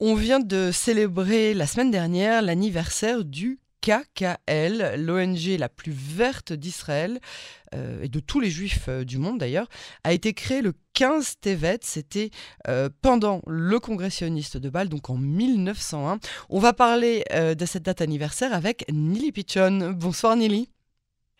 On 0.00 0.14
vient 0.14 0.38
de 0.38 0.70
célébrer 0.72 1.54
la 1.54 1.66
semaine 1.66 1.90
dernière 1.90 2.40
l'anniversaire 2.40 3.24
du 3.24 3.58
KKL, 3.80 4.94
l'ONG 4.96 5.58
la 5.58 5.68
plus 5.68 5.90
verte 5.90 6.52
d'Israël 6.52 7.18
euh, 7.74 8.02
et 8.02 8.08
de 8.08 8.20
tous 8.20 8.38
les 8.38 8.48
juifs 8.48 8.84
euh, 8.88 9.02
du 9.02 9.18
monde 9.18 9.38
d'ailleurs, 9.38 9.66
a 10.04 10.12
été 10.12 10.34
créée 10.34 10.62
le 10.62 10.74
15 10.94 11.40
Tevet, 11.40 11.80
c'était 11.82 12.30
euh, 12.68 12.88
pendant 13.02 13.42
le 13.48 13.80
congressionniste 13.80 14.56
de 14.56 14.70
Bâle, 14.70 14.88
donc 14.88 15.10
en 15.10 15.16
1901. 15.16 16.20
On 16.48 16.60
va 16.60 16.72
parler 16.72 17.24
de 17.32 17.66
cette 17.66 17.82
date 17.82 18.00
anniversaire 18.00 18.52
avec 18.52 18.84
Nili 18.92 19.32
Pichon. 19.32 19.94
Bonsoir 19.96 20.36
Nili. 20.36 20.68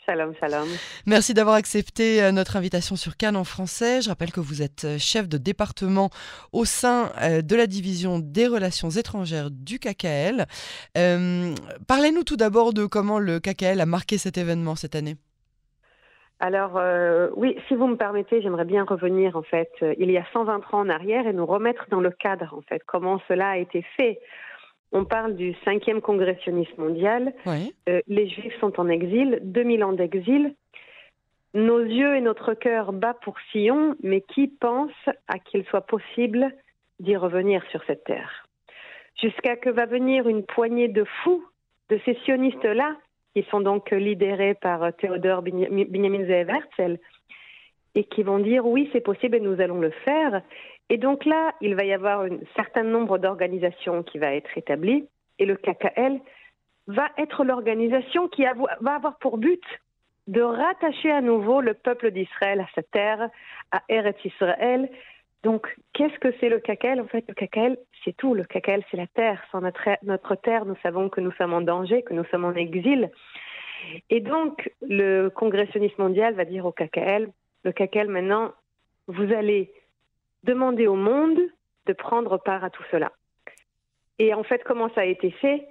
Salam. 0.09 0.67
Merci 1.07 1.35
d'avoir 1.35 1.57
accepté 1.57 2.23
euh, 2.23 2.33
notre 2.33 2.57
invitation 2.57 2.97
sur 2.97 3.19
Cannes 3.19 3.37
en 3.37 3.45
français. 3.45 4.01
Je 4.01 4.09
rappelle 4.09 4.33
que 4.33 4.41
vous 4.41 4.63
êtes 4.63 4.85
euh, 4.87 4.97
chef 4.99 5.29
de 5.29 5.37
département 5.37 6.09
au 6.53 6.65
sein 6.65 7.11
euh, 7.21 7.43
de 7.43 7.55
la 7.55 7.67
division 7.67 8.19
des 8.19 8.47
relations 8.47 8.89
étrangères 8.89 9.51
du 9.51 9.79
KKL. 9.79 10.47
Parlez-nous 11.87 12.25
tout 12.25 12.37
d'abord 12.37 12.73
de 12.73 12.87
comment 12.87 13.19
le 13.19 13.39
KKL 13.39 13.81
a 13.81 13.87
marqué 13.87 14.17
cet 14.17 14.39
événement 14.39 14.77
cette 14.77 14.95
année. 14.95 15.17
Alors 16.41 16.81
oui, 17.37 17.57
si 17.67 17.75
vous 17.75 17.89
me 17.89 17.97
permettez, 17.97 18.41
j'aimerais 18.41 18.65
bien 18.65 18.85
revenir 18.85 19.37
en 19.37 19.43
fait 19.43 19.71
il 19.99 20.11
y 20.11 20.17
a 20.17 20.25
120 20.33 20.57
ans 20.57 20.63
en 20.73 20.89
arrière 20.89 21.27
et 21.27 21.33
nous 21.33 21.47
remettre 21.47 21.87
dans 21.91 22.01
le 22.01 22.11
cadre 22.11 22.55
en 22.57 22.63
fait 22.63 22.81
comment 22.87 23.21
cela 23.29 23.51
a 23.51 23.57
été 23.57 23.85
fait. 23.97 24.21
On 24.93 25.05
parle 25.05 25.37
du 25.37 25.55
cinquième 25.65 26.01
congrès 26.01 26.39
mondial. 26.79 27.35
Euh, 27.89 28.01
les 28.07 28.29
Juifs 28.29 28.59
sont 28.61 28.81
en 28.81 28.89
exil, 28.89 29.39
2000 29.43 29.85
ans 29.85 29.93
d'exil. 29.93 30.55
Nos 31.55 31.81
yeux 31.81 32.17
et 32.17 32.21
notre 32.21 32.55
cœur 32.55 32.93
bat 32.93 33.15
pour 33.15 33.35
Sion, 33.53 33.97
mais 34.03 34.21
qui 34.21 34.49
pense 34.49 34.93
à 35.29 35.39
qu'il 35.39 35.65
soit 35.65 35.87
possible 35.87 36.53
d'y 37.01 37.17
revenir 37.17 37.63
sur 37.71 37.83
cette 37.87 38.05
terre? 38.05 38.47
Jusqu'à 39.21 39.57
que 39.57 39.71
va 39.71 39.87
venir 39.87 40.29
une 40.29 40.45
poignée 40.45 40.89
de 40.89 41.05
fous, 41.23 41.45
de 41.89 41.99
ces 42.05 42.15
sionistes-là, 42.25 42.97
qui 43.35 43.43
sont 43.51 43.61
donc 43.61 43.91
lidérés 43.91 44.55
par 44.55 44.93
Théodore 44.97 45.43
Benjamin 45.43 46.25
Zev 46.27 46.51
Herzl, 46.51 46.99
et 47.95 48.05
qui 48.05 48.23
vont 48.23 48.39
dire 48.39 48.67
oui, 48.67 48.89
c'est 48.93 49.01
possible 49.01 49.37
et 49.37 49.41
nous 49.41 49.61
allons 49.61 49.81
le 49.81 49.91
faire. 49.91 50.43
Et 50.91 50.97
donc 50.97 51.25
là, 51.25 51.53
il 51.61 51.75
va 51.75 51.85
y 51.85 51.93
avoir 51.93 52.23
un 52.23 52.39
certain 52.57 52.83
nombre 52.83 53.19
d'organisations 53.19 54.03
qui 54.03 54.19
va 54.19 54.35
être 54.35 54.57
établies 54.57 55.07
et 55.39 55.47
le 55.47 55.57
KKL 55.57 56.21
va 56.87 57.09
être 57.19 57.45
l'organisation 57.45 58.29
qui 58.29 58.45
va 58.81 58.95
avoir 58.95 59.19
pour 59.19 59.39
but 59.39 59.63
de 60.27 60.43
rattacher 60.43 61.11
à 61.11 61.21
nouveau 61.21 61.61
le 61.61 61.75
peuple 61.75 62.11
d'Israël 62.11 62.61
à 62.61 62.67
sa 62.75 62.83
terre, 62.83 63.31
à 63.73 63.83
Eretz 63.89 64.23
Israël. 64.25 64.91
Donc, 65.43 65.75
qu'est-ce 65.93 66.19
que 66.19 66.35
c'est 66.41 66.49
le 66.49 66.59
KKL 66.59 67.01
En 67.01 67.07
fait, 67.07 67.25
le 67.29 67.35
KKL, 67.35 67.79
c'est 68.05 68.17
tout. 68.17 68.35
Le 68.35 68.45
KKL, 68.45 68.83
c'est 68.91 68.97
la 68.97 69.07
terre. 69.07 69.43
Sans 69.53 69.61
notre, 69.61 69.89
notre 70.03 70.35
terre, 70.35 70.65
nous 70.65 70.77
savons 70.83 71.09
que 71.09 71.21
nous 71.21 71.33
sommes 71.33 71.55
en 71.55 71.61
danger, 71.61 72.03
que 72.03 72.15
nous 72.15 72.25
sommes 72.25 72.45
en 72.45 72.55
exil. 72.55 73.11
Et 74.11 74.21
donc, 74.21 74.71
le 74.83 75.29
congressionniste 75.29 75.99
mondial 75.99 76.35
va 76.35 76.45
dire 76.45 76.67
au 76.67 76.73
KKL, 76.73 77.29
le 77.65 77.73
KKL 77.73 78.09
maintenant, 78.09 78.53
vous 79.07 79.33
allez 79.33 79.73
demander 80.45 80.87
au 80.87 80.95
monde 80.95 81.39
de 81.87 81.93
prendre 81.93 82.39
part 82.39 82.65
à 82.65 82.71
tout 82.71 82.85
cela. 82.91 83.13
Et 84.19 84.35
en 84.35 84.43
fait, 84.43 84.63
comment 84.65 84.91
ça 84.95 85.03
a 85.03 85.05
été 85.05 85.31
fait 85.31 85.67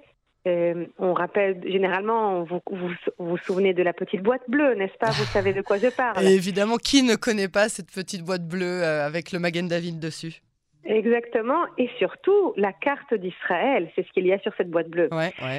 euh, 0.46 0.86
on 0.98 1.14
rappelle 1.14 1.60
généralement, 1.66 2.44
vous, 2.44 2.60
vous, 2.70 2.90
vous 3.18 3.36
souvenez 3.38 3.74
de 3.74 3.82
la 3.82 3.92
petite 3.92 4.22
boîte 4.22 4.48
bleue, 4.48 4.74
n'est-ce 4.74 4.96
pas? 4.96 5.10
Vous 5.10 5.24
savez 5.24 5.52
de 5.52 5.62
quoi 5.62 5.78
je 5.78 5.88
parle. 5.96 6.24
Et 6.24 6.34
évidemment, 6.34 6.76
qui 6.76 7.02
ne 7.02 7.16
connaît 7.16 7.48
pas 7.48 7.68
cette 7.68 7.90
petite 7.92 8.22
boîte 8.22 8.46
bleue 8.46 8.82
euh, 8.82 9.04
avec 9.04 9.32
le 9.32 9.40
Magen 9.40 9.68
David 9.68 9.98
dessus? 9.98 10.40
Exactement, 10.84 11.64
et 11.76 11.90
surtout 11.98 12.54
la 12.56 12.72
carte 12.72 13.12
d'Israël, 13.12 13.90
c'est 13.94 14.06
ce 14.06 14.12
qu'il 14.12 14.26
y 14.26 14.32
a 14.32 14.38
sur 14.38 14.52
cette 14.56 14.70
boîte 14.70 14.88
bleue. 14.88 15.10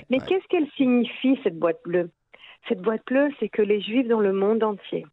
Mais 0.09 0.17
qu'est-ce 0.27 0.47
qu'elle 0.47 0.67
signifie, 0.75 1.39
cette 1.44 1.59
boîte 1.59 1.80
bleue? 1.85 2.09
Cette 2.67 2.81
boîte 2.81 3.03
bleue, 3.05 3.30
c'est 3.39 3.50
que 3.50 3.61
les 3.61 3.80
Juifs 3.80 4.07
dans 4.07 4.22
le 4.22 4.34
monde 4.34 4.63
entier, 4.63 5.06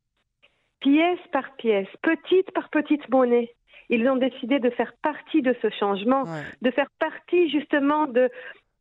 pièce 0.80 1.20
par 1.32 1.54
pièce, 1.56 1.88
petite 2.02 2.50
par 2.52 2.68
petite 2.70 3.08
monnaie, 3.08 3.54
ils 3.88 4.08
ont 4.08 4.16
décidé 4.16 4.58
de 4.58 4.70
faire 4.70 4.92
partie 5.02 5.42
de 5.42 5.54
ce 5.62 5.70
changement, 5.70 6.24
de 6.62 6.70
faire 6.70 6.90
partie 6.98 7.48
justement 7.50 8.06
de, 8.06 8.30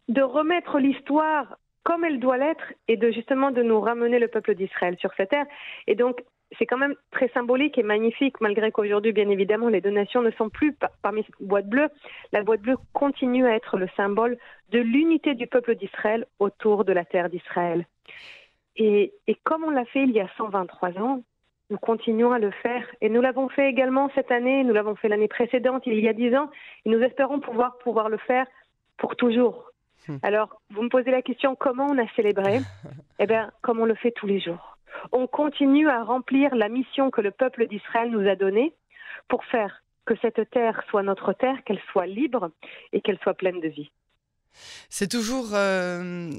de 0.07 0.21
remettre 0.21 0.79
l'histoire 0.79 1.57
comme 1.83 2.03
elle 2.03 2.19
doit 2.19 2.37
l'être 2.37 2.73
et 2.87 2.97
de 2.97 3.11
justement 3.11 3.51
de 3.51 3.61
nous 3.61 3.79
ramener 3.79 4.17
le 4.17 4.27
peuple 4.27 4.55
d'Israël 4.55 4.97
sur 4.99 5.11
cette 5.15 5.29
terre. 5.29 5.45
Et 5.85 5.93
donc, 5.93 6.19
c'est 6.57 6.65
quand 6.65 6.77
même 6.77 6.95
très 7.11 7.29
symbolique 7.29 7.77
et 7.77 7.83
magnifique, 7.83 8.41
malgré 8.41 8.71
qu'aujourd'hui, 8.71 9.11
bien 9.11 9.29
évidemment, 9.29 9.69
les 9.69 9.81
donations 9.81 10.21
ne 10.21 10.31
sont 10.31 10.49
plus 10.49 10.75
parmi 11.01 11.23
cette 11.23 11.47
boîte 11.47 11.67
bleue. 11.67 11.89
La 12.31 12.43
boîte 12.43 12.61
bleue 12.61 12.77
continue 12.93 13.45
à 13.45 13.55
être 13.55 13.77
le 13.77 13.87
symbole 13.95 14.37
de 14.71 14.79
l'unité 14.79 15.35
du 15.35 15.47
peuple 15.47 15.75
d'Israël 15.75 16.25
autour 16.39 16.85
de 16.85 16.93
la 16.93 17.05
terre 17.05 17.29
d'Israël. 17.29 17.85
Et, 18.77 19.13
et, 19.27 19.35
comme 19.43 19.63
on 19.63 19.69
l'a 19.69 19.85
fait 19.85 20.03
il 20.03 20.11
y 20.11 20.19
a 20.19 20.27
123 20.37 20.97
ans, 20.99 21.21
nous 21.69 21.77
continuons 21.77 22.31
à 22.31 22.39
le 22.39 22.51
faire. 22.51 22.85
Et 23.01 23.09
nous 23.09 23.21
l'avons 23.21 23.49
fait 23.49 23.69
également 23.69 24.09
cette 24.15 24.31
année, 24.31 24.63
nous 24.63 24.73
l'avons 24.73 24.95
fait 24.95 25.07
l'année 25.07 25.27
précédente, 25.27 25.83
il 25.85 25.99
y 25.99 26.07
a 26.07 26.13
dix 26.13 26.35
ans, 26.35 26.49
et 26.85 26.89
nous 26.89 27.01
espérons 27.01 27.39
pouvoir, 27.39 27.77
pouvoir 27.79 28.09
le 28.09 28.17
faire 28.17 28.45
pour 28.97 29.15
toujours. 29.15 29.71
Hmm. 30.07 30.17
Alors, 30.23 30.61
vous 30.69 30.83
me 30.83 30.89
posez 30.89 31.11
la 31.11 31.21
question, 31.21 31.55
comment 31.55 31.87
on 31.87 31.97
a 31.97 32.07
célébré 32.15 32.59
Eh 33.19 33.25
bien, 33.25 33.51
comme 33.61 33.79
on 33.79 33.85
le 33.85 33.95
fait 33.95 34.11
tous 34.11 34.27
les 34.27 34.39
jours. 34.39 34.77
On 35.11 35.27
continue 35.27 35.89
à 35.89 36.03
remplir 36.03 36.55
la 36.55 36.69
mission 36.69 37.11
que 37.11 37.21
le 37.21 37.31
peuple 37.31 37.67
d'Israël 37.67 38.11
nous 38.11 38.27
a 38.27 38.35
donnée 38.35 38.73
pour 39.27 39.43
faire 39.45 39.81
que 40.05 40.15
cette 40.21 40.49
terre 40.51 40.83
soit 40.89 41.03
notre 41.03 41.33
terre, 41.33 41.63
qu'elle 41.65 41.81
soit 41.91 42.05
libre 42.05 42.51
et 42.93 43.01
qu'elle 43.01 43.19
soit 43.19 43.33
pleine 43.33 43.59
de 43.59 43.67
vie. 43.67 43.91
C'est 44.89 45.07
toujours 45.07 45.49
euh, 45.53 46.31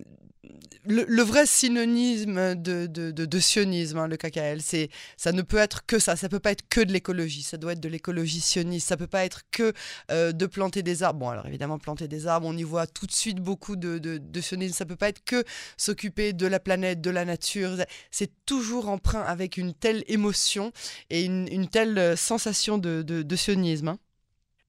le, 0.86 1.22
vrai 1.22 1.46
synonyme 1.46 2.54
de, 2.54 2.86
de, 2.86 3.40
sionisme, 3.40 3.98
hein, 3.98 4.08
le 4.08 4.16
KKL. 4.16 4.60
C'est, 4.60 4.88
ça 5.16 5.32
ne 5.32 5.42
peut 5.42 5.56
être 5.56 5.84
que 5.86 5.98
ça. 5.98 6.16
Ça 6.16 6.28
peut 6.28 6.40
pas 6.40 6.52
être 6.52 6.68
que 6.68 6.80
de 6.80 6.92
l'écologie. 6.92 7.42
Ça 7.42 7.56
doit 7.56 7.72
être 7.72 7.80
de 7.80 7.88
l'écologie 7.88 8.40
sioniste. 8.40 8.88
Ça 8.88 8.96
peut 8.96 9.06
pas 9.06 9.24
être 9.24 9.42
que 9.50 9.72
euh, 10.10 10.32
de 10.32 10.46
planter 10.46 10.82
des 10.82 11.02
arbres. 11.02 11.20
Bon, 11.20 11.28
alors 11.30 11.46
évidemment, 11.46 11.78
planter 11.78 12.08
des 12.08 12.26
arbres, 12.26 12.46
on 12.46 12.56
y 12.56 12.62
voit 12.62 12.86
tout 12.86 13.06
de 13.06 13.12
suite 13.12 13.38
beaucoup 13.38 13.76
de, 13.76 13.98
de, 13.98 14.40
sionisme. 14.40 14.74
Ça 14.74 14.86
peut 14.86 14.96
pas 14.96 15.08
être 15.08 15.24
que 15.24 15.44
s'occuper 15.76 16.32
de 16.32 16.46
la 16.46 16.60
planète, 16.60 17.00
de 17.00 17.10
la 17.10 17.24
nature. 17.24 17.76
C'est 18.10 18.30
toujours 18.46 18.88
emprunt 18.88 19.22
avec 19.22 19.56
une 19.56 19.74
telle 19.74 20.04
émotion 20.08 20.72
et 21.10 21.24
une, 21.24 21.68
telle 21.68 21.98
euh, 21.98 22.16
sensation 22.16 22.78
de, 22.78 23.36
sionisme. 23.36 23.88
Hein. 23.88 23.98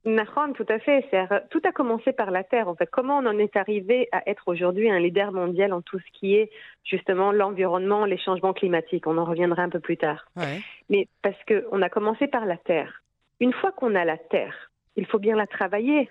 Nahon, 0.08 0.54
tout 0.54 0.66
à 0.70 0.80
fait. 0.80 1.06
Tout 1.50 1.62
a 1.64 1.72
commencé 1.72 2.14
par 2.14 2.32
la 2.32 2.44
Terre. 2.44 2.68
En 2.68 2.76
fait, 2.76 2.90
comment 2.90 3.18
on 3.18 3.26
en 3.26 3.38
est 3.38 3.56
arrivé 3.56 4.08
à 4.12 4.28
être 4.30 4.48
aujourd'hui 4.48 4.90
un 4.90 5.00
leader 5.00 5.32
mondial 5.32 5.74
en 5.74 5.82
tout 5.82 6.00
ce 6.00 6.20
qui 6.20 6.36
est 6.36 6.50
justement 6.84 7.32
l'environnement, 7.32 8.06
les 8.06 8.18
changements 8.18 8.54
climatiques? 8.54 9.08
On 9.08 9.18
en 9.18 9.26
reviendra 9.26 9.64
un 9.64 9.70
peu 9.70 9.80
plus 9.80 9.98
tard. 9.98 10.26
Mais 10.90 11.08
parce 11.22 11.38
qu'on 11.48 11.82
a 11.82 11.90
commencé 11.90 12.28
par 12.28 12.46
la 12.46 12.58
Terre. 12.58 13.04
Une 13.40 13.54
fois 13.54 13.72
qu'on 13.72 13.96
a 13.96 14.06
la 14.06 14.18
Terre, 14.18 14.72
il 14.96 15.06
faut 15.06 15.20
bien 15.20 15.36
la 15.36 15.48
travailler. 15.48 16.10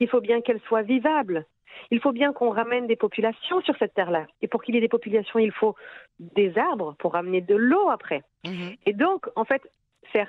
Il 0.00 0.08
faut 0.08 0.20
bien 0.20 0.40
qu'elle 0.40 0.60
soit 0.68 0.82
vivable. 0.82 1.46
Il 1.90 2.00
faut 2.00 2.12
bien 2.12 2.32
qu'on 2.32 2.50
ramène 2.50 2.86
des 2.86 2.96
populations 2.96 3.60
sur 3.62 3.76
cette 3.78 3.94
terre-là. 3.94 4.26
Et 4.42 4.48
pour 4.48 4.62
qu'il 4.62 4.74
y 4.74 4.78
ait 4.78 4.82
des 4.82 4.88
populations, 4.88 5.38
il 5.38 5.52
faut 5.52 5.74
des 6.18 6.56
arbres 6.58 6.94
pour 6.98 7.12
ramener 7.12 7.40
de 7.40 7.54
l'eau 7.54 7.88
après. 7.88 8.22
Mhm. 8.44 8.74
Et 8.84 8.92
donc, 8.92 9.26
en 9.36 9.44
fait, 9.44 9.62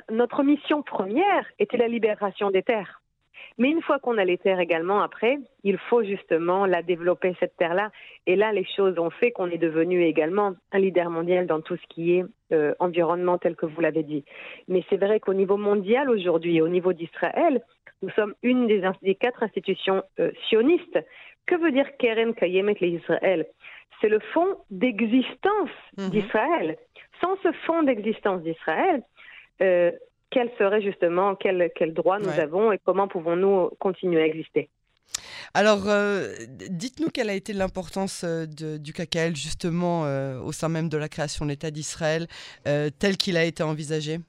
notre 0.09 0.43
mission 0.43 0.81
première 0.81 1.45
était 1.57 1.77
la 1.77 1.87
libération 1.87 2.51
des 2.51 2.63
terres. 2.63 3.01
Mais 3.57 3.69
une 3.69 3.81
fois 3.81 3.99
qu'on 3.99 4.17
a 4.17 4.25
les 4.25 4.37
terres 4.37 4.59
également, 4.59 5.01
après, 5.01 5.37
il 5.63 5.77
faut 5.77 6.03
justement 6.03 6.65
la 6.65 6.81
développer, 6.81 7.35
cette 7.39 7.57
terre-là. 7.57 7.91
Et 8.25 8.35
là, 8.35 8.51
les 8.53 8.65
choses 8.75 8.97
ont 8.99 9.09
fait 9.09 9.31
qu'on 9.31 9.49
est 9.49 9.57
devenu 9.57 10.03
également 10.03 10.53
un 10.71 10.79
leader 10.79 11.09
mondial 11.09 11.45
dans 11.45 11.61
tout 11.61 11.75
ce 11.75 11.87
qui 11.89 12.13
est 12.13 12.25
euh, 12.53 12.73
environnement, 12.79 13.37
tel 13.37 13.55
que 13.55 13.65
vous 13.65 13.81
l'avez 13.81 14.03
dit. 14.03 14.23
Mais 14.67 14.83
c'est 14.89 14.97
vrai 14.97 15.19
qu'au 15.19 15.33
niveau 15.33 15.57
mondial 15.57 16.09
aujourd'hui, 16.09 16.61
au 16.61 16.69
niveau 16.69 16.93
d'Israël, 16.93 17.61
nous 18.01 18.09
sommes 18.11 18.33
une 18.43 18.67
des, 18.67 19.15
quatre 19.15 19.43
institutions 19.43 20.03
euh, 20.19 20.31
sionistes. 20.47 20.99
Que 21.45 21.55
veut 21.55 21.71
dire 21.71 21.85
Keren 21.97 22.33
Kayemet 22.33 22.77
Israël? 22.81 23.45
C'est 23.99 24.09
le 24.09 24.19
fond 24.33 24.57
d'existence 24.69 25.69
mhm. 25.97 26.09
d'Israël. 26.09 26.77
Sans 27.21 27.35
ce 27.43 27.51
fond 27.65 27.83
d'existence 27.83 28.41
d'Israël, 28.41 29.03
euh, 29.61 29.91
quel 30.31 30.49
serait 30.57 30.81
justement, 30.81 31.35
quel, 31.35 31.71
quel 31.75 31.93
droit 31.93 32.19
nous 32.19 32.39
avons 32.39 32.71
et 32.71 32.79
comment 32.83 33.07
pouvons-nous 33.07 33.69
continuer 33.79 34.21
à 34.21 34.25
exister. 34.25 34.69
Alors, 35.53 35.87
euh, 35.87 36.35
dites-nous 36.69 37.09
quelle 37.09 37.29
a 37.29 37.33
été 37.33 37.53
l'importance 37.53 38.23
euh, 38.23 38.45
du 38.45 38.93
KKL 38.93 39.35
justement 39.35 40.05
euh, 40.05 40.39
au 40.39 40.51
sein 40.51 40.69
même 40.69 40.89
de 40.89 40.97
la 40.97 41.09
création 41.09 41.45
de 41.45 41.51
l'État 41.51 41.71
d'Israël 41.71 42.27
tel 42.63 43.17
qu'il 43.17 43.37
a 43.37 43.43
été 43.43 43.63
envisagé? 43.63 44.19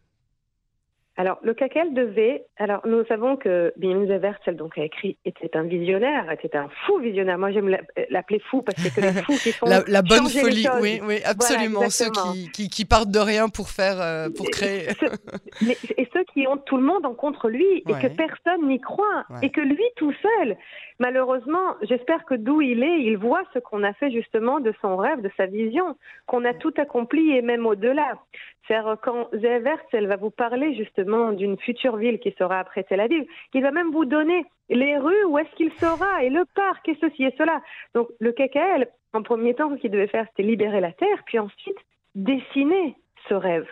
Alors, 1.21 1.39
le 1.43 1.53
KKL 1.53 1.93
devait. 1.93 2.47
Alors, 2.57 2.81
nous 2.87 3.05
savons 3.05 3.37
que 3.37 3.75
Benjamin 3.77 4.07
Zertel 4.07 4.57
donc 4.57 4.79
a 4.79 4.85
écrit 4.85 5.19
était 5.27 5.55
un 5.55 5.65
visionnaire, 5.65 6.31
était 6.31 6.57
un 6.57 6.71
fou 6.87 6.99
visionnaire. 6.99 7.37
Moi, 7.37 7.51
j'aime 7.51 7.77
l'appeler 8.09 8.41
fou 8.51 8.63
parce 8.63 8.83
que 8.89 9.01
les 9.03 9.13
fous 9.25 9.35
qui 9.35 9.53
font 9.53 9.67
la, 9.67 10.01
bonne 10.01 10.29
folie, 10.29 10.67
oui, 10.81 10.99
oui, 11.07 11.17
absolument. 11.27 11.91
ceux 11.91 12.09
qui, 12.55 12.71
qui, 12.71 12.85
partent 12.87 13.11
de 13.11 13.19
rien 13.19 13.51
pour 13.51 13.69
faire, 13.69 14.01
euh, 14.01 14.31
pour 14.35 14.49
créer. 14.49 14.87
et 15.99 16.09
ceux 16.15 16.25
qui 16.33 16.47
ont 16.47 16.57
tout 16.57 16.79
le 16.79 16.85
monde 16.85 17.05
en 17.05 17.13
contre 17.13 17.51
lui 17.51 17.85
et 17.87 17.93
que 18.01 18.07
personne 18.07 18.67
n'y 18.67 18.81
croit 18.81 19.27
et 19.43 19.51
que 19.51 19.61
lui 19.61 19.85
tout 19.97 20.15
seul. 20.23 20.57
Malheureusement, 21.01 21.77
j'espère 21.83 22.25
que 22.25 22.35
d'où 22.35 22.61
il 22.63 22.83
est, 22.83 23.01
il 23.03 23.17
voit 23.17 23.43
ce 23.53 23.59
qu'on 23.59 23.83
a 23.85 23.93
fait 23.95 24.11
justement 24.11 24.61
de 24.61 24.73
son 24.81 24.97
rêve, 24.97 25.21
de 25.21 25.31
sa 25.37 25.47
vision, 25.47 25.97
qu'on 26.27 26.45
a 26.47 26.55
tout 26.55 26.75
accompli 26.79 27.37
et 27.37 27.43
même 27.43 27.67
au-delà. 27.67 28.19
C'est 28.71 28.79
quand 29.03 29.29
Zev 29.33 29.67
elle 29.93 30.07
va 30.07 30.15
vous 30.15 30.31
parler 30.31 30.77
justement 30.77 31.33
d'une 31.33 31.59
future 31.59 31.97
ville 31.97 32.21
qui 32.21 32.31
sera 32.39 32.61
après 32.61 32.85
Tel 32.85 33.01
Aviv, 33.01 33.25
il 33.53 33.63
va 33.63 33.73
même 33.73 33.91
vous 33.91 34.05
donner 34.05 34.47
les 34.69 34.97
rues 34.97 35.25
où 35.25 35.39
est-ce 35.39 35.53
qu'il 35.57 35.73
sera 35.73 36.23
et 36.23 36.31
le 36.31 36.45
parc 36.55 36.89
et 36.89 36.97
ceci 37.01 37.25
et 37.25 37.35
cela. 37.37 37.61
Donc 37.95 38.07
le 38.21 38.31
KKL, 38.31 38.87
en 39.13 39.25
premier 39.25 39.55
temps, 39.55 39.71
ce 39.75 39.81
qu'il 39.81 39.91
devait 39.91 40.07
faire, 40.07 40.25
c'était 40.29 40.45
libérer 40.45 40.81
la 40.81 40.93
terre, 40.93 41.21
puis 41.27 41.41
ensuite 41.41 41.79
dessiner 42.15 42.95
ce 43.29 43.35
rêve. 43.35 43.67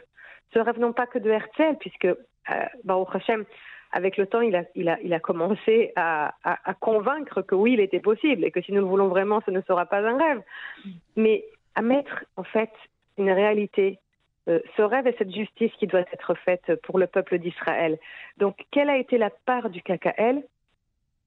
Ce 0.52 0.58
rêve 0.58 0.80
non 0.80 0.92
pas 0.92 1.06
que 1.06 1.20
de 1.20 1.30
Herzl, 1.30 1.76
puisque 1.78 2.06
euh, 2.06 2.14
Baruch 2.82 3.14
Hashem, 3.14 3.44
avec 3.92 4.16
le 4.16 4.26
temps, 4.26 4.40
il 4.40 4.56
a, 4.56 5.20
commencé 5.20 5.92
à, 5.94 6.34
convaincre 6.80 7.42
que 7.42 7.54
oui, 7.54 7.74
il 7.74 7.80
était 7.80 8.00
possible 8.00 8.44
et 8.44 8.50
que 8.50 8.60
si 8.62 8.72
nous 8.72 8.80
le 8.80 8.86
voulons 8.88 9.06
vraiment, 9.06 9.40
ce 9.46 9.52
ne 9.52 9.60
sera 9.60 9.86
pas 9.86 10.00
un 10.00 10.18
rêve. 10.18 10.42
Mais 11.14 11.44
à 11.76 11.82
mettre 11.82 12.24
en 12.36 12.42
fait 12.42 12.72
une 13.16 13.30
réalité 13.30 14.00
euh, 14.48 14.60
ce 14.76 14.82
rêve 14.82 15.06
et 15.06 15.14
cette 15.18 15.34
justice 15.34 15.72
qui 15.78 15.86
doit 15.86 16.00
être 16.12 16.34
faite 16.34 16.74
pour 16.82 16.98
le 16.98 17.06
peuple 17.06 17.38
d'Israël. 17.38 17.98
Donc, 18.38 18.56
quelle 18.70 18.88
a 18.88 18.96
été 18.96 19.18
la 19.18 19.30
part 19.30 19.70
du 19.70 19.82
KKL 19.82 20.42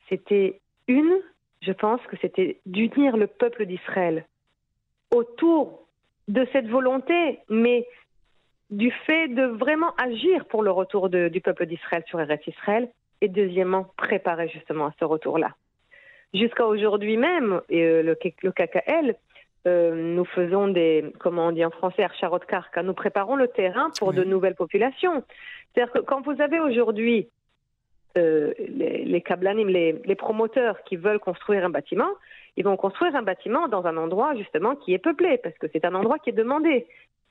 C'était 0.09 0.59
une, 0.87 1.19
je 1.61 1.71
pense 1.71 2.01
que 2.07 2.17
c'était 2.21 2.59
d'unir 2.65 3.17
le 3.17 3.27
peuple 3.27 3.65
d'Israël 3.65 4.25
autour 5.11 5.87
de 6.27 6.47
cette 6.51 6.67
volonté, 6.67 7.39
mais 7.49 7.87
du 8.69 8.91
fait 9.05 9.27
de 9.27 9.43
vraiment 9.43 9.93
agir 9.97 10.45
pour 10.45 10.63
le 10.63 10.71
retour 10.71 11.09
du 11.09 11.41
peuple 11.41 11.65
d'Israël 11.65 12.03
sur 12.07 12.19
Eretz 12.19 12.47
Israël, 12.47 12.89
et 13.19 13.27
deuxièmement, 13.27 13.85
préparer 13.97 14.47
justement 14.47 14.87
à 14.87 14.93
ce 14.99 15.05
retour-là. 15.05 15.51
Jusqu'à 16.33 16.65
aujourd'hui 16.65 17.17
même, 17.17 17.61
euh, 17.71 18.01
le 18.01 18.15
KKL 18.15 19.15
euh, 19.67 19.93
nous 19.93 20.25
faisons 20.25 20.67
des, 20.67 21.13
comment 21.19 21.47
on 21.47 21.51
dit 21.51 21.63
en 21.63 21.69
français, 21.69 22.03
archarot 22.03 22.39
karka, 22.39 22.81
nous 22.81 22.93
préparons 22.93 23.35
le 23.35 23.47
terrain 23.47 23.89
pour 23.99 24.13
de 24.13 24.23
nouvelles 24.23 24.55
populations. 24.55 25.23
C'est-à-dire 25.73 25.93
que 25.93 25.99
quand 25.99 26.21
vous 26.21 26.41
avez 26.41 26.59
aujourd'hui 26.59 27.27
euh, 28.17 28.53
les, 28.57 29.05
les 29.05 29.21
kablanim, 29.21 29.67
les, 29.67 30.01
les, 30.03 30.15
promoteurs 30.15 30.83
qui 30.83 30.95
veulent 30.95 31.19
construire 31.19 31.63
un 31.63 31.69
bâtiment, 31.69 32.09
ils 32.57 32.65
vont 32.65 32.75
construire 32.75 33.15
un 33.15 33.21
bâtiment 33.21 33.67
dans 33.67 33.85
un 33.85 33.97
endroit 33.97 34.35
justement 34.35 34.75
qui 34.75 34.93
est 34.93 34.99
peuplé, 34.99 35.37
parce 35.37 35.57
que 35.57 35.67
c'est 35.71 35.85
un 35.85 35.93
endroit 35.93 36.17
qui 36.19 36.31
est 36.31 36.33
demandé. 36.33 36.87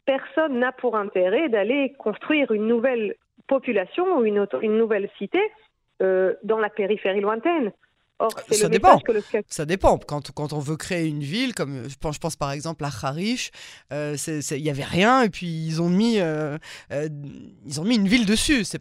Personne 0.06 0.58
n'a 0.58 0.72
pour 0.72 0.96
intérêt 0.96 1.48
d'aller 1.48 1.92
construire 1.98 2.52
une 2.52 2.66
nouvelle 2.66 3.16
population 3.48 4.18
ou 4.18 4.24
une, 4.24 4.46
une 4.62 4.78
nouvelle 4.78 5.10
cité 5.18 5.40
euh, 6.00 6.34
dans 6.44 6.58
la 6.58 6.70
périphérie 6.70 7.20
lointaine 7.20 7.72
ça 8.50 8.68
dépend. 8.68 9.00
Ça 9.48 9.64
dépend. 9.64 9.98
Quand, 9.98 10.30
quand 10.32 10.52
on 10.52 10.58
veut 10.58 10.76
créer 10.76 11.06
une 11.06 11.22
ville, 11.22 11.54
comme 11.54 11.88
je 11.88 11.96
pense, 11.96 12.16
je 12.16 12.20
pense 12.20 12.36
par 12.36 12.52
exemple 12.52 12.84
à 12.84 12.90
Harish, 13.02 13.50
euh, 13.92 14.16
il 14.50 14.62
n'y 14.62 14.70
avait 14.70 14.84
rien 14.84 15.22
et 15.22 15.30
puis 15.30 15.46
ils 15.46 15.80
ont 15.80 15.88
mis, 15.88 16.20
euh, 16.20 16.58
euh, 16.92 17.08
ils 17.66 17.80
ont 17.80 17.84
mis 17.84 17.96
une 17.96 18.08
ville 18.08 18.26
dessus. 18.26 18.64
C'est 18.64 18.80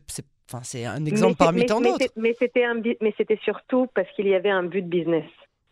Enfin, 0.51 0.63
un 0.87 1.05
exemple 1.05 1.35
parmi 1.37 1.65
tant 1.67 1.79
d'autres. 1.79 2.07
Mais 2.15 2.33
c'était 2.39 3.39
surtout 3.43 3.87
parce 3.93 4.09
qu'il 4.15 4.27
y 4.27 4.33
avait 4.33 4.49
un 4.49 4.63
but 4.63 4.81
business. 4.81 5.25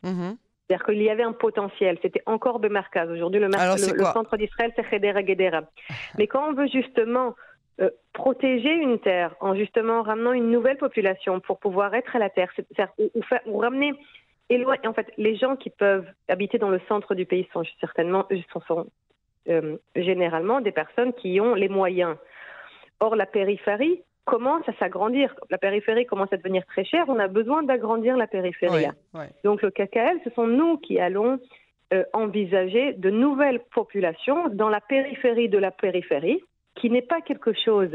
Mmh 0.03 0.33
C'est-à-dire 0.67 0.85
qu'il 0.85 1.01
y 1.01 1.09
avait 1.09 1.23
un 1.23 1.33
potentiel. 1.33 1.97
C'était 2.03 2.21
encore 2.27 2.59
Bemarkaz. 2.59 3.09
Aujourd'hui, 3.09 3.39
le, 3.39 3.47
le, 3.47 4.05
centre 4.13 4.37
d'Israël, 4.37 4.71
c'est 4.75 4.85
Hedera 4.93 5.25
Gedera. 5.25 5.63
Mais 6.19 6.27
quand 6.27 6.47
on 6.47 6.53
veut 6.53 6.67
justement 6.67 7.35
euh, 7.79 7.89
protéger 8.13 8.73
une 8.73 8.99
terre 8.99 9.35
en 9.39 9.55
justement 9.55 10.01
ramenant 10.01 10.33
une 10.33 10.49
nouvelle 10.49 10.77
population 10.77 11.39
pour 11.39 11.59
pouvoir 11.59 11.93
être 11.93 12.15
à 12.15 12.19
la 12.19 12.29
terre, 12.29 12.51
ou, 12.97 13.09
ou, 13.45 13.57
ramener 13.57 13.93
en 14.85 14.93
fait, 14.93 15.11
les 15.17 15.35
gens 15.35 15.55
qui 15.55 15.69
peuvent 15.69 16.07
habiter 16.27 16.57
dans 16.57 16.69
le 16.69 16.79
centre 16.87 17.15
du 17.15 17.25
pays 17.25 17.47
sont 17.53 17.63
certainement 17.79 18.25
sont, 18.67 18.87
euh, 19.49 19.77
généralement 19.95 20.61
des 20.61 20.71
personnes 20.71 21.13
qui 21.13 21.39
ont 21.41 21.53
les 21.53 21.69
moyens. 21.69 22.15
Or, 22.99 23.15
la 23.15 23.25
périphérie 23.25 24.01
commence 24.25 24.67
à 24.67 24.73
s'agrandir. 24.73 25.35
La 25.49 25.57
périphérie 25.57 26.05
commence 26.05 26.31
à 26.33 26.37
devenir 26.37 26.65
très 26.65 26.83
chère. 26.83 27.05
On 27.07 27.19
a 27.19 27.27
besoin 27.27 27.63
d'agrandir 27.63 28.17
la 28.17 28.27
périphérie. 28.27 28.87
Donc, 29.43 29.61
le 29.61 29.69
KKL, 29.69 30.19
ce 30.23 30.29
sont 30.31 30.47
nous 30.47 30.77
qui 30.77 30.99
allons 30.99 31.39
euh, 31.93 32.03
envisager 32.13 32.93
de 32.93 33.09
nouvelles 33.09 33.61
populations 33.73 34.49
dans 34.49 34.69
la 34.69 34.81
périphérie 34.81 35.49
de 35.49 35.57
la 35.57 35.71
périphérie 35.71 36.41
qui 36.77 36.89
n'est 36.89 37.01
pas 37.01 37.21
quelque 37.21 37.53
chose 37.53 37.91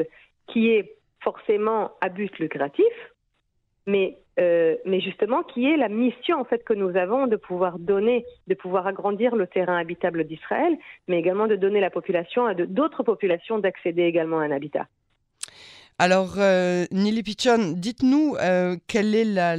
qui 0.48 0.70
est 0.70 0.96
forcément 1.20 1.92
à 2.00 2.08
but 2.08 2.36
lucratif, 2.38 2.92
mais, 3.86 4.18
euh, 4.38 4.76
mais 4.84 5.00
justement 5.00 5.42
qui 5.42 5.66
est 5.66 5.76
la 5.76 5.88
mission 5.88 6.38
en 6.38 6.44
fait 6.44 6.64
que 6.64 6.74
nous 6.74 6.96
avons 6.96 7.26
de 7.26 7.36
pouvoir 7.36 7.78
donner, 7.78 8.24
de 8.46 8.54
pouvoir 8.54 8.86
agrandir 8.86 9.34
le 9.34 9.46
terrain 9.46 9.76
habitable 9.76 10.24
d'Israël, 10.24 10.76
mais 11.08 11.18
également 11.18 11.46
de 11.46 11.56
donner 11.56 11.80
la 11.80 11.90
population 11.90 12.46
à 12.46 12.54
d'autres 12.54 13.02
populations 13.02 13.58
d'accéder 13.58 14.02
également 14.02 14.40
à 14.40 14.44
un 14.44 14.50
habitat. 14.50 14.86
Alors, 15.98 16.34
euh, 16.38 16.86
Nili 16.90 17.22
Pichon, 17.22 17.74
dites-nous 17.76 18.36
euh, 18.40 18.76
quel 18.86 19.14
est 19.14 19.24
la, 19.24 19.56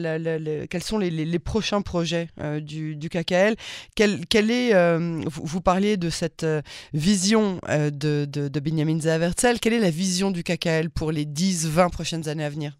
quels 0.68 0.84
sont 0.84 0.98
les, 0.98 1.40
prochains 1.40 1.82
projets 1.82 2.30
euh, 2.42 2.60
du, 2.60 2.96
du, 2.96 3.10
KKL. 3.10 3.56
Quel, 3.96 4.52
est, 4.52 4.98
vous, 5.26 5.62
parliez 5.62 5.98
de 5.98 6.10
cette 6.10 6.46
vision 6.94 7.60
de, 7.70 8.26
de, 8.26 8.60
Benjamin 8.60 9.00
Zavertzel. 9.00 9.60
Quelle 9.60 9.74
est 9.74 9.80
la 9.80 9.90
vision 9.90 10.32
du 10.32 10.44
KKL 10.44 10.90
pour 10.90 11.12
les 11.12 11.26
10-20 11.26 11.92
prochaines 11.92 12.28
années 12.28 12.46
à 12.46 12.50
venir? 12.50 12.78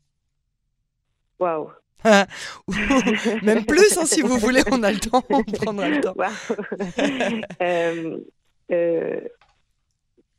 Waouh 1.40 1.70
Même 3.44 3.66
plus, 3.66 3.98
hein, 3.98 4.06
si 4.06 4.22
vous 4.22 4.38
voulez, 4.38 4.62
on 4.72 4.84
a 4.84 4.92
le 4.92 5.00
temps, 5.00 5.24
on 5.30 5.44
prendra 5.44 5.88
le 5.88 6.02
temps. 6.02 6.16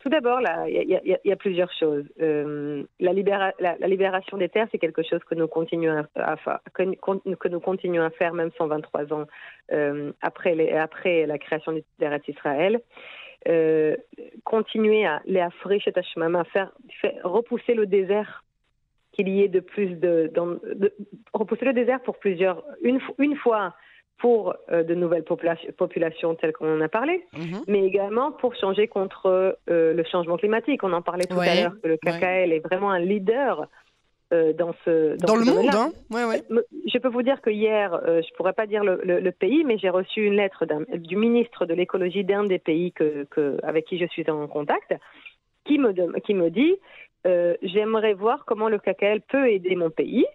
Tout 0.04 0.10
d'abord, 0.10 0.38
il 0.68 1.00
y, 1.24 1.32
a 1.32 1.36
plusieurs 1.36 1.72
choses. 1.72 2.04
Euh, 2.20 2.84
la, 3.00 3.14
libération 3.14 4.36
des 4.36 4.50
terres, 4.50 4.68
c'est 4.70 4.78
quelque 4.78 5.02
chose 5.02 5.24
que 5.24 5.34
nous 5.34 5.48
continuons 5.48 6.04
à, 6.14 6.36
que, 6.74 6.82
nous 6.82 7.60
continuons 7.60 8.02
à 8.02 8.10
faire 8.10 8.34
même 8.34 8.50
123 8.58 9.14
ans 9.14 9.24
euh, 9.72 10.12
après, 10.20 10.54
la 11.24 11.38
création 11.38 11.72
terre 11.98 12.12
Israël. 12.28 12.82
Euh, 13.48 13.96
continuer 14.44 15.06
à 15.06 15.22
les 15.24 15.40
à 16.36 16.44
faire, 16.44 16.70
repousser 17.22 17.72
le 17.72 17.86
désert 17.86 18.44
qu'il 19.12 19.30
y 19.30 19.40
ait 19.40 19.48
de 19.48 19.60
plus 19.60 19.98
de, 19.98 20.30
repousser 21.32 21.64
le 21.64 21.72
désert 21.72 22.02
pour 22.02 22.18
plusieurs 22.18 22.62
une 22.82 23.36
fois 23.36 23.74
pour 24.18 24.54
euh, 24.70 24.82
de 24.82 24.94
nouvelles 24.94 25.24
populations 25.24 26.34
telles 26.34 26.52
qu'on 26.52 26.78
en 26.78 26.80
a 26.80 26.88
parlé, 26.88 27.24
mhm. 27.36 27.62
mais 27.66 27.84
également 27.84 28.32
pour 28.32 28.54
changer 28.56 28.86
contre 28.86 29.58
euh, 29.68 29.92
le 29.92 30.04
changement 30.04 30.36
climatique. 30.36 30.82
On 30.82 30.92
en 30.92 31.02
parlait 31.02 31.26
tout 31.26 31.38
à 31.38 31.54
l'heure 31.54 31.74
que 31.82 31.88
le 31.88 31.96
KKL 31.96 32.52
est 32.52 32.60
vraiment 32.60 32.90
un 32.90 33.00
leader 33.00 33.68
euh, 34.32 34.52
dans 34.52 34.72
ce 34.84 35.16
dans, 35.18 35.36
le 35.36 35.44
monde. 35.44 35.74
Hein 35.74 35.92
Je 36.10 36.98
peux 36.98 37.08
vous 37.08 37.22
dire 37.22 37.40
que 37.40 37.50
hier, 37.50 38.00
je 38.06 38.34
pourrais 38.36 38.52
pas 38.52 38.66
dire 38.66 38.84
le, 38.84 39.30
pays, 39.30 39.64
mais 39.64 39.78
j'ai 39.78 39.90
reçu 39.90 40.24
une 40.24 40.36
lettre 40.36 40.64
du 40.96 41.16
ministre 41.16 41.66
de 41.66 41.74
l'écologie 41.74 42.24
d'un 42.24 42.44
des 42.44 42.58
pays 42.58 42.92
que, 42.92 43.24
que, 43.30 43.58
avec 43.62 43.84
qui 43.86 43.98
je 43.98 44.06
suis 44.06 44.28
en 44.30 44.46
contact, 44.46 44.94
qui 45.64 45.78
me 45.78 45.92
qui 46.20 46.34
me 46.34 46.50
dit 46.50 46.76
j'aimerais 47.62 48.14
voir 48.14 48.44
comment 48.46 48.68
le 48.68 48.78
KKL 48.78 49.20
peut 49.28 49.50
aider 49.50 49.74
mon 49.76 49.90
pays. 49.90 50.26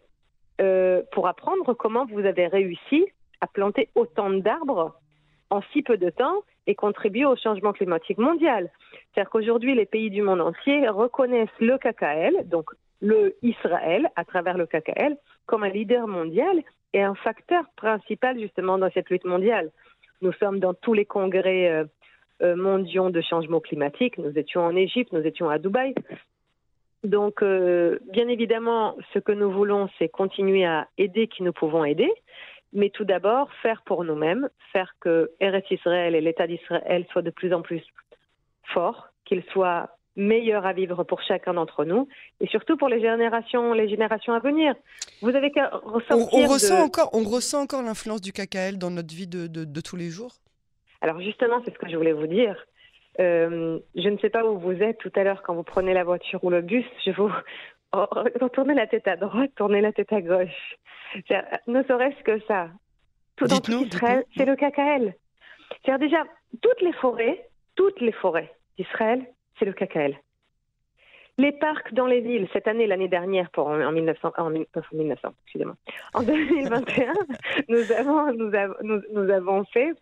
pour 1.12 1.28
apprendre 1.28 1.74
comment 1.74 2.06
vous 2.06 2.26
avez 2.26 2.48
réussi 2.48 3.08
à 3.42 3.48
planter 3.48 3.90
autant 3.96 4.30
d'arbres 4.30 4.96
en 5.50 5.62
si 5.74 5.82
peu 5.82 5.98
de 5.98 6.10
temps 6.10 6.44
et 6.68 6.76
contribuer 6.76 7.26
au 7.26 7.36
changement 7.36 7.74
climatique 7.74 8.18
mondial. 8.18 8.70
C'est-à-dire 8.92 9.30
qu'aujourd'hui, 9.32 9.76
les 9.76 9.86
pays 9.86 10.12
du 10.12 10.22
monde 10.22 10.42
entier 10.42 10.88
reconnaissent 10.90 11.50
le 11.60 11.78
KKL, 11.78 12.48
donc 12.48 12.70
le 13.02 13.36
Israël, 13.42 14.10
à 14.16 14.26
travers 14.26 14.58
le 14.58 14.68
KKL, 14.68 15.18
comme 15.46 15.64
un 15.64 15.70
leader 15.70 16.08
mondial 16.08 16.62
et 16.94 17.02
un 17.02 17.16
facteur 17.16 17.64
principal 17.76 18.40
justement 18.40 18.78
dans 18.78 18.92
cette 18.92 19.10
lutte 19.10 19.26
mondiale. 19.26 19.72
Nous 20.22 20.34
sommes 20.34 20.60
dans 20.60 20.74
tous 20.74 20.94
les 20.94 21.06
congrès 21.06 21.70
euh, 21.70 21.86
euh, 22.42 22.56
mondiaux 22.56 23.10
de 23.10 23.22
changement 23.22 23.60
climatique. 23.60 24.18
Nous 24.18 24.38
étions 24.38 24.62
en 24.62 24.76
Égypte, 24.76 25.14
nous 25.14 25.26
étions 25.26 25.50
à 25.50 25.58
Dubaï. 25.58 25.96
Donc, 27.04 27.42
euh, 27.42 28.00
bien 28.12 28.28
évidemment, 28.28 28.98
ce 29.14 29.20
que 29.20 29.32
nous 29.32 29.50
voulons, 29.50 29.88
c'est 29.98 30.10
continuer 30.10 30.66
à 30.66 30.88
aider 30.98 31.28
qui 31.28 31.44
nous 31.44 31.54
pouvons 31.54 31.86
aider, 31.86 32.12
mais 32.74 32.90
tout 32.90 33.06
d'abord 33.06 33.52
faire 33.62 33.82
pour 33.84 34.04
nous-mêmes, 34.04 34.50
faire 34.72 34.94
que 35.00 35.32
RS 35.42 35.72
Israël 35.72 36.16
et 36.16 36.22
l'État 36.22 36.48
d'Israël 36.48 37.06
soient 37.12 37.22
de 37.22 37.32
plus 37.32 37.54
en 37.54 37.62
plus 37.62 37.84
forts, 38.74 39.10
qu'ils 39.26 39.44
soient 39.52 39.90
meilleur 40.16 40.66
à 40.66 40.74
vivre 40.74 41.04
pour 41.04 41.22
chacun 41.22 41.54
d'entre 41.54 41.86
nous 41.86 42.08
et 42.42 42.48
surtout 42.48 42.78
pour 42.78 42.90
les 42.90 43.00
générations, 43.00 43.74
les 43.74 43.90
générations 43.90 44.34
à 44.34 44.40
venir. 44.40 44.76
Vous 45.22 45.36
avez 45.36 45.52
qu'à 45.52 45.70
ressortir. 45.70 46.40
On, 46.40 46.48
ressent 46.48 46.84
encore, 46.84 47.10
on 47.14 47.24
ressent 47.24 47.62
encore 47.62 47.82
l'influence 47.82 48.22
du 48.22 48.34
KKL 48.34 48.78
dans 48.78 48.92
notre 48.92 49.14
vie 49.16 49.28
de, 49.28 49.48
de, 49.48 49.82
tous 49.82 49.96
les 49.96 50.10
jours? 50.10 50.34
Alors 51.02 51.22
justement, 51.22 51.62
c'est 51.64 51.74
ce 51.74 51.80
que 51.80 51.90
je 51.90 51.96
voulais 51.96 52.12
vous 52.12 52.28
dire. 52.28 52.56
Euh, 53.20 53.80
je 53.96 54.10
ne 54.10 54.18
sais 54.18 54.30
pas 54.30 54.46
où 54.46 54.60
vous 54.60 54.72
êtes 54.72 54.98
tout 54.98 55.12
à 55.16 55.24
l'heure 55.24 55.42
quand 55.44 55.54
vous 55.54 55.64
prenez 55.64 55.94
la 55.94 56.04
voiture 56.04 56.44
ou 56.44 56.50
le 56.50 56.62
bus. 56.62 56.86
Je 57.06 57.12
vous 57.12 57.32
retournez 57.94 58.74
la 58.74 58.88
tête 58.88 59.08
à 59.08 59.16
droite, 59.16 59.52
tournez 59.56 59.82
la 59.82 59.92
tête 59.92 60.12
à 60.14 60.22
gauche. 60.22 60.76
Ne 61.68 61.84
serait-ce 61.84 62.24
que 62.24 62.40
ça. 62.46 62.70
Tout 63.36 63.46
dans 63.46 63.60
tout 63.60 63.84
Israël, 63.84 64.24
c'est 64.36 64.46
le 64.46 64.56
KKL. 64.56 65.16
C'est 65.86 65.98
déjà 65.98 66.24
toutes 66.62 66.82
les 66.82 66.94
forêts, 66.94 67.48
toutes 67.76 68.00
les 68.02 68.12
forêts 68.12 68.54
d'Israël, 68.78 69.26
c'est 69.58 69.66
le 69.66 69.74
KKL. 69.74 70.16
Les 71.40 71.54
parcs 71.54 71.94
dans 71.94 72.06
les 72.06 72.20
villes, 72.20 72.50
cette 72.52 72.68
année, 72.68 72.86
l'année 72.86 73.08
dernière, 73.08 73.50
pour, 73.52 73.68
en, 73.68 73.92
1900, 73.94 74.34
en, 74.38 74.50
1900, 74.50 75.30
excusez-moi, 75.46 75.76
en 76.14 76.22
2021, 76.22 77.14
nous, 77.70 79.30
avons, 79.30 79.64
fait 79.64 79.94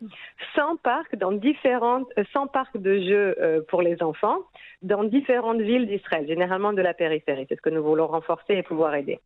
100 0.55 0.77
parcs 0.77 1.15
dans 1.15 1.31
différentes, 1.31 2.11
100 2.33 2.43
euh, 2.43 2.47
parcs 2.47 2.77
de 2.77 2.99
jeux 2.99 3.35
euh, 3.39 3.61
pour 3.67 3.83
les 3.83 4.01
enfants 4.01 4.39
dans 4.81 5.03
différentes 5.03 5.61
villes 5.61 5.85
d'Israël, 5.85 6.25
généralement 6.27 6.73
de 6.73 6.81
la 6.81 6.95
périphérie. 6.95 7.45
C'est 7.47 7.55
ce 7.55 7.61
que 7.61 7.69
nous 7.69 7.83
voulons 7.83 8.07
renforcer 8.07 8.55
et 8.55 8.63
pouvoir 8.63 8.95
aider. 8.95 9.19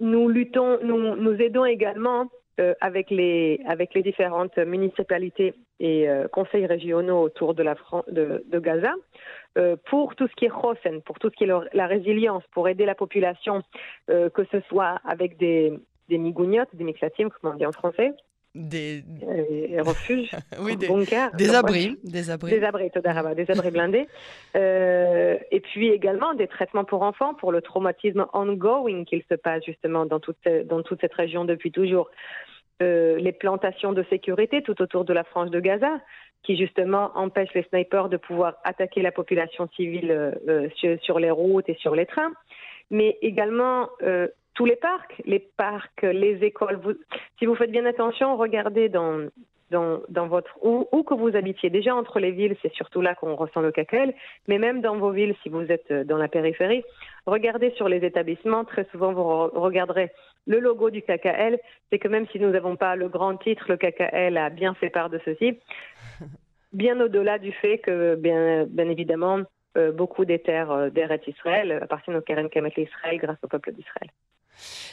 Nous 0.00 0.30
luttons, 0.30 0.78
nous 0.82 1.34
aidons 1.42 1.66
également 1.66 2.30
euh, 2.58 2.74
avec, 2.80 3.10
les, 3.10 3.60
avec 3.66 3.92
les 3.92 4.02
différentes 4.02 4.56
municipalités 4.56 5.52
et 5.78 6.08
euh, 6.08 6.26
conseils 6.26 6.64
régionaux 6.64 7.20
autour 7.20 7.52
de, 7.54 7.62
la 7.62 7.74
de, 8.08 8.44
de 8.46 8.58
Gaza 8.58 8.94
euh, 9.58 9.76
pour 9.90 10.16
tout 10.16 10.26
ce 10.26 10.34
qui 10.36 10.46
est 10.46 10.50
Hosen, 10.50 11.02
pour 11.02 11.18
tout 11.18 11.28
ce 11.28 11.36
qui 11.36 11.44
est 11.44 11.52
la 11.74 11.86
résilience, 11.86 12.42
pour 12.52 12.66
aider 12.68 12.86
la 12.86 12.94
population, 12.94 13.62
que 14.08 14.44
ce 14.50 14.60
soit 14.68 15.00
avec 15.04 15.36
des, 15.36 15.78
des 16.08 16.18
des 16.18 16.84
mixatimes, 16.84 17.28
comme 17.30 17.52
on 17.52 17.56
dit 17.56 17.66
en 17.66 17.72
français, 17.72 18.12
des 18.56 19.04
refuges, 19.80 20.30
oui, 20.60 20.76
des, 20.76 20.88
des 21.34 21.54
abris, 21.54 21.98
des 22.04 22.30
abris, 22.30 22.50
des 22.50 22.64
abris, 22.64 22.90
des 23.34 23.50
abris 23.50 23.70
blindés, 23.70 24.08
euh, 24.56 25.36
et 25.50 25.60
puis 25.60 25.88
également 25.88 26.34
des 26.34 26.46
traitements 26.46 26.84
pour 26.84 27.02
enfants 27.02 27.34
pour 27.34 27.52
le 27.52 27.60
traumatisme 27.60 28.26
ongoing 28.32 29.04
qu'il 29.04 29.22
se 29.28 29.34
passe 29.34 29.64
justement 29.64 30.06
dans 30.06 30.20
toute 30.20 30.36
dans 30.66 30.82
toute 30.82 31.00
cette 31.00 31.14
région 31.14 31.44
depuis 31.44 31.70
toujours. 31.70 32.10
Euh, 32.82 33.16
les 33.16 33.32
plantations 33.32 33.94
de 33.94 34.04
sécurité 34.10 34.60
tout 34.60 34.82
autour 34.82 35.06
de 35.06 35.14
la 35.14 35.24
frange 35.24 35.50
de 35.50 35.60
Gaza, 35.60 35.98
qui 36.42 36.58
justement 36.58 37.10
empêchent 37.14 37.54
les 37.54 37.62
snipers 37.70 38.10
de 38.10 38.18
pouvoir 38.18 38.56
attaquer 38.64 39.00
la 39.00 39.12
population 39.12 39.66
civile 39.74 40.10
euh, 40.10 40.68
sur, 40.74 41.00
sur, 41.00 41.18
les 41.18 41.30
routes 41.30 41.70
et 41.70 41.76
sur 41.76 41.94
les 41.94 42.04
trains, 42.04 42.32
mais 42.90 43.16
également 43.22 43.88
tous 44.56 44.64
les 44.64 44.76
parcs, 44.76 45.22
les 45.26 45.38
parcs, 45.38 46.02
les 46.02 46.42
écoles. 46.42 46.80
si 47.38 47.46
vous 47.46 47.54
faites 47.54 47.70
bien 47.70 47.84
attention, 47.84 48.36
regardez 48.36 48.88
dans, 48.88 49.28
dans, 49.70 50.00
dans 50.08 50.26
votre 50.26 50.58
où, 50.62 50.88
où, 50.92 51.02
que 51.02 51.14
vous 51.14 51.36
habitiez. 51.36 51.68
Déjà 51.68 51.94
entre 51.94 52.18
les 52.20 52.32
villes, 52.32 52.56
c'est 52.62 52.72
surtout 52.72 53.02
là 53.02 53.14
qu'on 53.14 53.36
ressent 53.36 53.60
le 53.60 53.70
KKL, 53.70 54.14
mais 54.48 54.58
même 54.58 54.80
dans 54.80 54.96
vos 54.96 55.10
villes, 55.10 55.34
si 55.42 55.50
vous 55.50 55.70
êtes 55.70 55.92
dans 55.92 56.16
la 56.16 56.28
périphérie, 56.28 56.82
regardez 57.26 57.70
sur 57.72 57.88
les 57.88 58.04
établissements. 58.04 58.64
Très 58.64 58.86
souvent, 58.90 59.12
vous 59.12 59.24
regarderez 59.60 60.10
le 60.46 60.58
logo 60.58 60.88
du 60.88 61.02
KKL. 61.02 61.58
C'est 61.90 61.98
que 61.98 62.08
même 62.08 62.26
si 62.28 62.40
nous 62.40 62.50
n'avons 62.50 62.76
pas 62.76 62.96
le 62.96 63.08
grand 63.08 63.36
titre, 63.36 63.66
le 63.68 63.76
KKL 63.76 64.38
a 64.38 64.48
bien 64.48 64.72
fait 64.74 64.90
part 64.90 65.10
de 65.10 65.20
ceci. 65.24 65.58
Bien 66.72 67.00
au-delà 67.00 67.38
du 67.38 67.52
fait 67.52 67.78
que, 67.78 68.16
bien, 68.16 68.66
bien 68.68 68.90
évidemment, 68.90 69.38
euh, 69.78 69.92
beaucoup 69.92 70.26
des 70.26 70.40
terres 70.40 70.70
euh, 70.72 70.90
d'Eretz 70.90 71.26
Israël 71.26 71.78
appartiennent 71.80 72.16
au 72.16 72.20
Keren 72.20 72.50
Kamet 72.50 72.72
Israël 72.76 73.16
grâce 73.18 73.38
au 73.42 73.48
peuple 73.48 73.72
d'Israël 73.72 74.10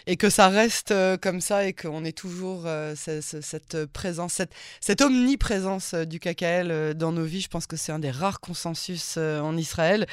et 0.07 0.15
que 0.15 0.29
ça 0.29 0.49
reste 0.49 0.91
euh, 0.91 1.17
comme 1.17 1.41
ça 1.41 1.65
et 1.65 1.73
qu'on 1.73 2.03
est 2.03 2.17
toujours 2.17 2.63
euh, 2.65 2.93
cette, 2.95 3.85
présence, 3.91 4.41
cette, 4.79 5.01
omniprésence 5.01 5.93
euh, 5.93 6.05
du 6.05 6.19
KKL 6.19 6.93
dans 6.95 7.11
nos 7.11 7.23
vies. 7.23 7.41
Je 7.41 7.49
pense 7.49 7.67
que 7.67 7.75
c'est 7.75 7.91
un 7.91 7.99
des 7.99 8.11
rares 8.11 8.39
consensus 8.39 9.17
en 9.17 9.55
Israël. 9.57 10.05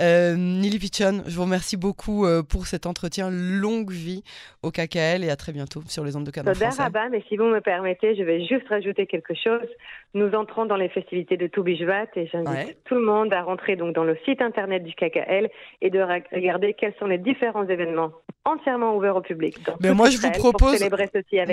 Nili 0.00 0.78
Pichon, 0.78 1.22
je 1.26 1.36
vous 1.36 1.42
remercie 1.42 1.76
beaucoup 1.76 2.26
pour 2.48 2.66
cet 2.66 2.86
entretien. 2.86 3.30
Longue 3.30 3.90
vie 3.90 4.22
au 4.62 4.70
KKL 4.70 5.24
et 5.24 5.30
à 5.30 5.36
très 5.36 5.52
bientôt 5.52 5.82
sur 5.86 6.04
les 6.04 6.16
ondes 6.16 6.24
de 6.24 6.32
français. 6.32 6.66
mais 7.10 7.24
si 7.28 7.36
vous 7.36 7.44
me 7.44 7.60
permettez, 7.60 8.14
je 8.16 8.22
vais 8.22 8.46
juste 8.46 8.68
rajouter 8.68 9.06
quelque 9.06 9.34
chose. 9.34 9.66
Nous 10.14 10.32
entrons 10.34 10.66
dans 10.66 10.76
les 10.76 10.88
festivités 10.88 11.36
de 11.36 11.46
Toubishvat 11.46 12.06
et 12.16 12.26
j'invite 12.26 12.82
tout 12.84 12.96
le 12.96 13.04
monde 13.04 13.32
à 13.32 13.42
rentrer 13.42 13.76
donc 13.76 13.94
dans 13.94 14.04
le 14.04 14.16
site 14.24 14.42
internet 14.42 14.82
du 14.82 14.92
KKL 14.94 15.48
et 15.80 15.90
de 15.90 16.00
regarder 16.00 16.74
quels 16.74 16.94
sont 16.98 17.06
les 17.06 17.18
différents 17.18 17.66
événements 17.66 18.12
entièrement 18.44 18.96
ouvert 18.96 19.16
au 19.16 19.20
public. 19.20 19.58
Mais 19.80 19.92
moi, 19.92 20.10
je 20.10 20.18
vous 20.18 20.30
propose, 20.30 20.82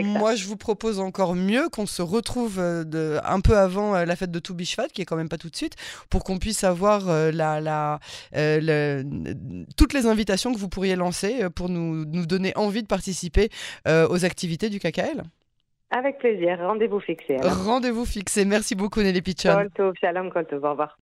moi, 0.04 0.36
je 0.36 0.48
vous 0.48 0.58
propose 0.58 1.00
encore 1.00 1.36
mieux 1.36 1.70
qu'on 1.70 1.86
se 1.86 2.02
retrouve 2.02 2.60
euh, 2.60 2.84
de, 2.84 3.18
un 3.24 3.42
peu 3.42 3.58
avant 3.58 3.96
euh, 3.96 4.06
la 4.06 4.16
fête 4.16 4.32
de 4.32 4.40
Toubishvat, 4.40 4.88
qui 4.88 5.02
est 5.02 5.06
quand 5.06 5.18
même 5.18 5.30
pas 5.30 5.38
tout 5.38 5.50
de 5.50 5.56
suite, 5.56 5.76
pour 6.10 6.24
qu'on 6.24 6.40
puisse 6.40 6.64
avoir 6.64 7.10
euh, 7.10 7.32
la, 7.32 7.60
la, 7.60 8.00
toutes 9.76 9.94
les 9.94 10.06
invitations 10.06 10.54
que 10.54 10.60
vous 10.60 10.70
pourriez 10.70 10.96
lancer 10.96 11.50
pour 11.56 11.70
nous, 11.70 12.06
nous 12.06 12.26
donner 12.26 12.54
envie 12.56 12.82
de 12.82 12.88
participer 12.88 13.50
aux 13.86 14.26
activités 14.26 14.70
du 14.70 14.80
KKL. 14.80 15.24
Avec 15.90 16.20
plaisir. 16.20 16.58
Rendez-vous 16.60 17.00
fixé. 17.00 17.38
Rendez-vous 17.42 18.06
fixé. 18.06 18.46
Merci 18.46 18.76
beaucoup, 18.76 19.02
Nelly 19.02 19.22
Pichon. 19.22 19.68
Shalom, 20.00 20.28
au 20.28 20.70
revoir. 20.70 20.96